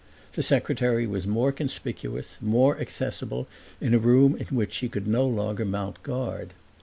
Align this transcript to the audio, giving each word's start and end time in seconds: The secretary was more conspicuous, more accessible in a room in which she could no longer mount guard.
The 0.33 0.41
secretary 0.41 1.05
was 1.05 1.27
more 1.27 1.51
conspicuous, 1.51 2.39
more 2.41 2.75
accessible 2.79 3.47
in 3.79 3.93
a 3.93 3.99
room 3.99 4.35
in 4.35 4.47
which 4.47 4.73
she 4.73 4.89
could 4.89 5.05
no 5.05 5.27
longer 5.27 5.63
mount 5.63 6.01
guard. 6.01 6.53